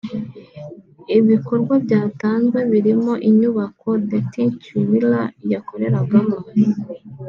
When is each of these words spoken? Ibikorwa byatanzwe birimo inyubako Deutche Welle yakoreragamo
Ibikorwa 1.17 1.73
byatanzwe 1.85 2.59
birimo 2.71 3.13
inyubako 3.29 3.89
Deutche 4.09 4.75
Welle 4.89 5.23
yakoreragamo 5.51 6.37